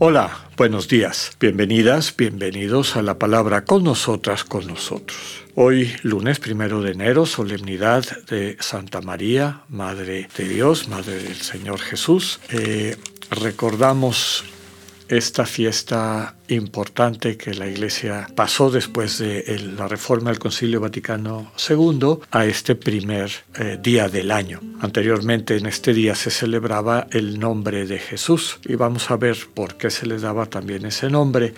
[0.00, 1.32] Hola, buenos días.
[1.40, 5.18] Bienvenidas, bienvenidos a la palabra con nosotras, con nosotros.
[5.56, 11.80] Hoy, lunes primero de enero, solemnidad de Santa María, Madre de Dios, Madre del Señor
[11.80, 12.38] Jesús.
[12.50, 12.96] Eh,
[13.32, 14.44] recordamos
[15.08, 22.18] esta fiesta importante que la Iglesia pasó después de la reforma del Concilio Vaticano II
[22.30, 24.60] a este primer eh, día del año.
[24.80, 29.76] Anteriormente en este día se celebraba el nombre de Jesús y vamos a ver por
[29.76, 31.54] qué se le daba también ese nombre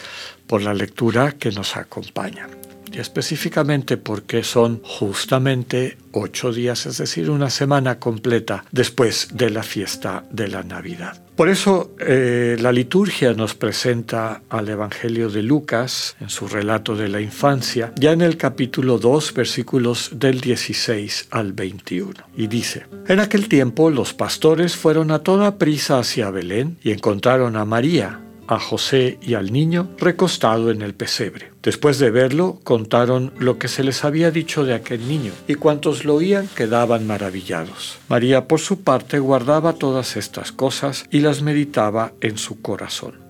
[0.46, 2.48] por la lectura que nos acompaña
[2.92, 9.62] y específicamente porque son justamente ocho días, es decir, una semana completa después de la
[9.62, 11.20] fiesta de la Navidad.
[11.40, 17.08] Por eso eh, la liturgia nos presenta al Evangelio de Lucas en su relato de
[17.08, 22.12] la infancia, ya en el capítulo 2, versículos del 16 al 21.
[22.36, 27.56] Y dice, en aquel tiempo los pastores fueron a toda prisa hacia Belén y encontraron
[27.56, 31.52] a María a José y al niño recostado en el pesebre.
[31.62, 36.04] Después de verlo, contaron lo que se les había dicho de aquel niño, y cuantos
[36.04, 37.98] lo oían quedaban maravillados.
[38.08, 43.29] María, por su parte, guardaba todas estas cosas y las meditaba en su corazón.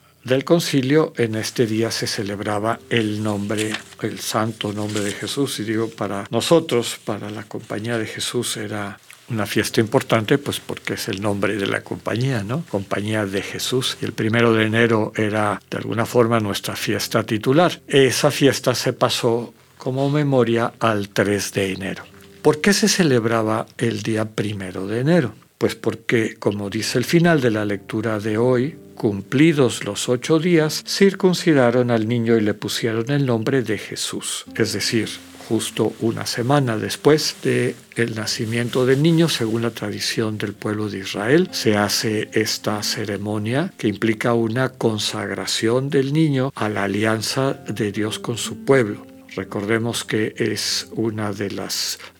[0.23, 5.59] del concilio, en este día se celebraba el nombre, el santo nombre de Jesús.
[5.59, 10.93] Y digo, para nosotros, para la compañía de Jesús, era una fiesta importante, pues porque
[10.93, 12.63] es el nombre de la compañía, ¿no?
[12.69, 13.97] Compañía de Jesús.
[14.01, 17.81] Y el primero de enero era, de alguna forma, nuestra fiesta titular.
[17.87, 22.03] Esa fiesta se pasó como memoria al 3 de enero.
[22.41, 25.33] ¿Por qué se celebraba el día primero de enero?
[25.61, 30.83] Pues porque, como dice el final de la lectura de hoy, Cumplidos los ocho días,
[30.87, 35.09] circuncidaron al niño y le pusieron el nombre de Jesús, es decir,
[35.47, 40.99] justo una semana después de el nacimiento del niño, según la tradición del pueblo de
[40.99, 47.91] Israel, se hace esta ceremonia que implica una consagración del niño a la alianza de
[47.91, 49.10] Dios con su pueblo.
[49.35, 51.49] Recordemos que es uno de,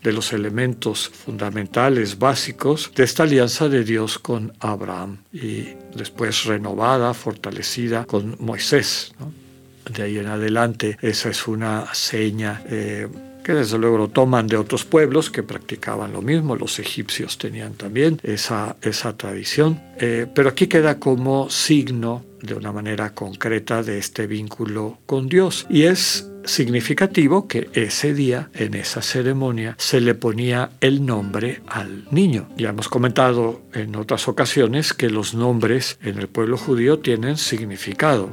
[0.02, 7.12] de los elementos fundamentales, básicos de esta alianza de Dios con Abraham y después renovada,
[7.12, 9.12] fortalecida con Moisés.
[9.94, 12.62] De ahí en adelante esa es una seña.
[12.66, 13.08] Eh,
[13.42, 17.74] que desde luego lo toman de otros pueblos que practicaban lo mismo, los egipcios tenían
[17.74, 23.98] también esa, esa tradición, eh, pero aquí queda como signo de una manera concreta de
[23.98, 30.14] este vínculo con Dios y es significativo que ese día, en esa ceremonia, se le
[30.14, 32.48] ponía el nombre al niño.
[32.56, 38.30] Ya hemos comentado en otras ocasiones que los nombres en el pueblo judío tienen significado,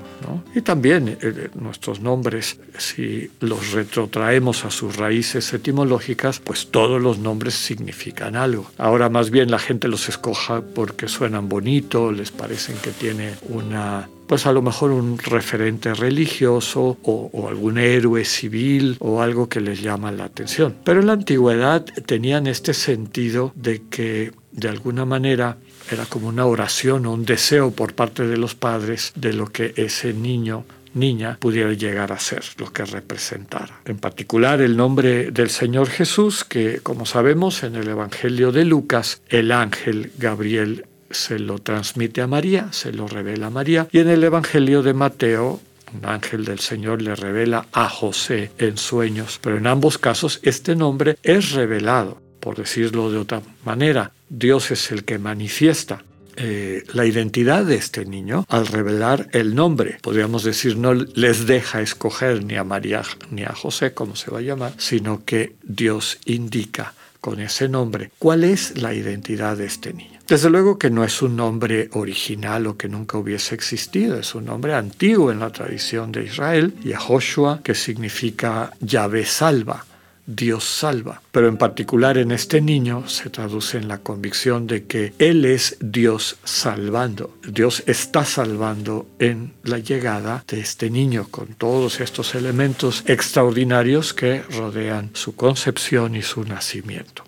[0.56, 7.20] Y también eh, nuestros nombres, si los retrotraemos a sus raíces etimológicas, pues todos los
[7.20, 8.70] nombres significan algo.
[8.78, 14.10] Ahora más bien la gente los escoja porque suenan bonito, les parecen que tiene una
[14.30, 19.82] pues a lo mejor un referente religioso o, algún héroe civil o algo que les
[19.82, 20.76] llama la atención.
[20.84, 25.58] Pero en la antigüedad tenían este sentido de que de alguna manera
[25.92, 29.74] era como una oración o un deseo por parte de los padres de lo que
[29.78, 30.64] ese niño
[30.94, 33.82] niña pudiera llegar a ser, lo que representara.
[33.86, 39.24] En particular el nombre del Señor Jesús, que como sabemos en el Evangelio de Lucas,
[39.30, 44.10] el ángel Gabriel se lo transmite a María, se lo revela a María, y en
[44.10, 45.62] el Evangelio de Mateo
[45.94, 50.76] un ángel del Señor le revela a José en sueños, pero en ambos casos este
[50.76, 56.04] nombre es revelado, por decirlo de otra manera, Dios es el que manifiesta
[56.36, 59.98] eh, la identidad de este niño al revelar el nombre.
[60.02, 64.40] Podríamos decir, no les deja escoger ni a María ni a José, como se va
[64.40, 69.94] a llamar, sino que Dios indica con ese nombre cuál es la identidad de este
[69.94, 70.19] niño.
[70.30, 74.46] Desde luego que no es un nombre original o que nunca hubiese existido, es un
[74.46, 79.88] nombre antiguo en la tradición de Israel, Yahoshua, que significa llave salva.
[80.28, 81.24] Dios salva.
[81.32, 85.78] Pero en particular en este niño se traduce en la convicción de que Él es
[85.80, 87.36] Dios salvando.
[87.48, 94.44] Dios está salvando en la llegada de este niño con todos estos elementos extraordinarios que
[94.44, 97.24] rodean su concepción y su nacimiento.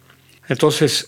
[0.48, 1.08] Entonces,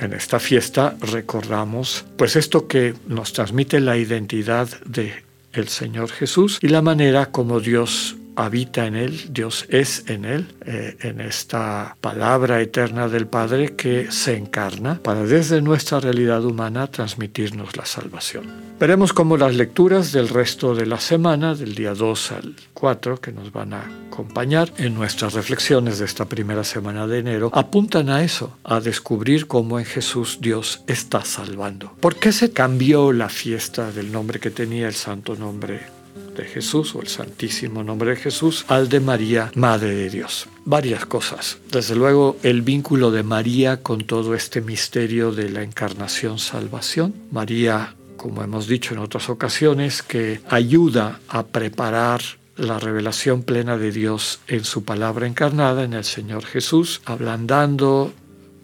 [0.00, 6.58] en esta fiesta recordamos pues esto que nos transmite la identidad de el Señor Jesús
[6.62, 11.96] y la manera como Dios habita en Él, Dios es en Él, eh, en esta
[12.00, 18.46] palabra eterna del Padre que se encarna para desde nuestra realidad humana transmitirnos la salvación.
[18.78, 23.32] Veremos cómo las lecturas del resto de la semana, del día 2 al 4, que
[23.32, 28.22] nos van a acompañar en nuestras reflexiones de esta primera semana de enero, apuntan a
[28.22, 31.92] eso, a descubrir cómo en Jesús Dios está salvando.
[32.00, 35.97] ¿Por qué se cambió la fiesta del nombre que tenía el santo nombre
[36.38, 40.48] de Jesús o el santísimo nombre de Jesús al de María, Madre de Dios.
[40.64, 41.58] Varias cosas.
[41.70, 47.14] Desde luego el vínculo de María con todo este misterio de la encarnación salvación.
[47.30, 52.20] María, como hemos dicho en otras ocasiones, que ayuda a preparar
[52.56, 58.12] la revelación plena de Dios en su palabra encarnada, en el Señor Jesús, ablandando,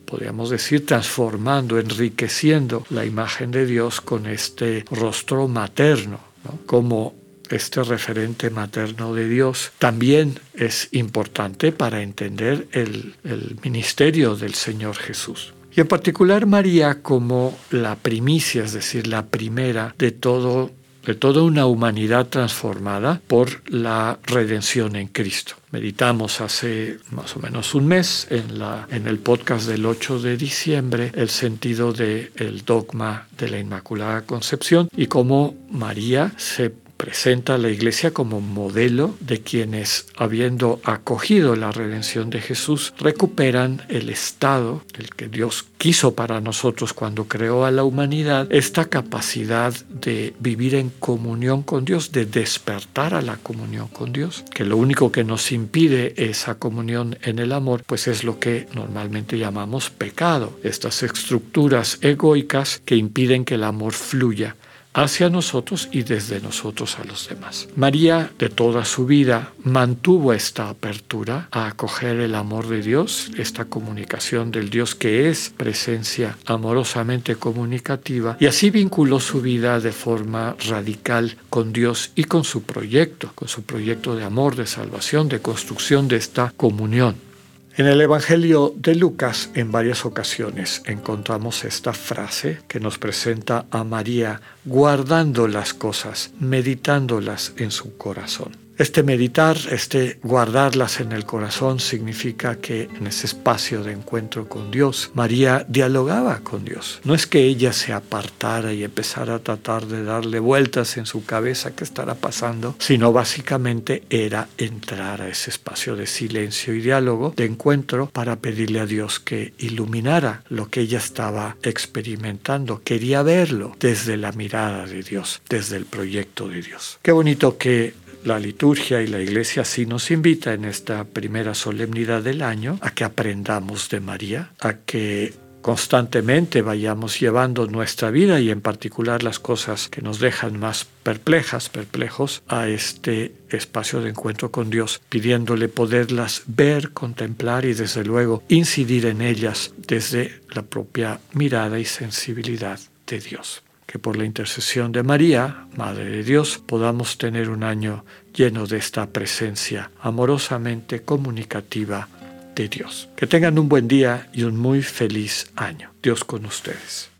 [0.05, 6.19] podríamos decir, transformando, enriqueciendo la imagen de Dios con este rostro materno,
[6.67, 13.15] como este referente materno de Dios, también es importante para entender el,
[13.63, 15.55] ministerio del Señor Jesús.
[15.75, 20.71] Y en particular María como la primicia, es decir, la primera de todo
[21.05, 25.55] de toda una humanidad transformada por la redención en Cristo.
[25.71, 30.37] Meditamos hace más o menos un mes en, la, en el podcast del 8 de
[30.39, 36.73] diciembre el sentido del el dogma de la Inmaculada Concepción y cómo María se
[37.05, 43.83] presenta a la iglesia como modelo de quienes, habiendo acogido la redención de Jesús, recuperan
[43.91, 49.75] el estado, el que Dios quiso para nosotros cuando creó a la humanidad, esta capacidad
[49.91, 54.79] de vivir en comunión con Dios, de despertar a la comunión con Dios, que lo
[54.79, 59.91] único que nos impide esa comunión en el amor, pues es lo que normalmente llamamos
[59.91, 64.57] pecado, estas estructuras egoicas que impiden que el amor fluya
[64.95, 67.69] hacia nosotros y desde nosotros a los demás.
[67.77, 73.67] María de toda su vida mantuvo esta apertura a acoger el amor de Dios, esta
[73.67, 80.57] comunicación del Dios que es presencia amorosamente comunicativa y así vinculó su vida de forma
[80.69, 85.41] radical con Dios y con su proyecto, con su proyecto de amor, de salvación, de
[85.41, 87.34] construcción de esta comunión.
[87.77, 93.83] En el Evangelio de Lucas en varias ocasiones encontramos esta frase que nos presenta a
[93.83, 98.64] María guardando las cosas, meditándolas en su corazón.
[98.77, 104.73] Este meditar, este guardarlas en el corazón significa que en ese espacio de encuentro con
[104.73, 107.01] Dios, María dialogaba con Dios.
[107.05, 111.25] No es que ella se apartara y empezara a tratar de darle vueltas en su
[111.25, 117.33] cabeza qué estará pasando, sino básicamente era entrar a ese espacio de silencio y diálogo,
[117.37, 122.83] de encuentro, para pedirle a Dios que iluminara lo que ella estaba experimentando.
[122.83, 126.99] Quería verlo desde la mirada de Dios, desde el proyecto de Dios.
[127.03, 127.95] Qué bonito que
[128.25, 132.91] la liturgia y la iglesia sí nos invita en esta primera solemnidad del año a
[132.91, 139.39] que aprendamos de María, a que constantemente vayamos llevando nuestra vida y en particular las
[139.39, 145.69] cosas que nos dejan más perplejas, perplejos, a este espacio de encuentro con Dios, pidiéndole
[145.69, 152.79] poderlas ver, contemplar y desde luego incidir en ellas desde la propia mirada y sensibilidad
[153.07, 158.05] de Dios que por la intercesión de María, Madre de Dios, podamos tener un año
[158.35, 162.09] lleno de esta presencia amorosamente comunicativa
[162.55, 163.09] de Dios.
[163.17, 165.91] Que tengan un buen día y un muy feliz año.
[166.03, 167.11] Dios con ustedes.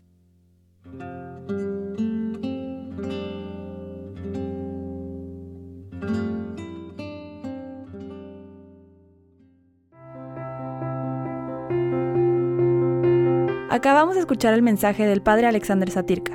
[13.75, 16.34] Acabamos de escuchar el mensaje del Padre Alexander Satirka.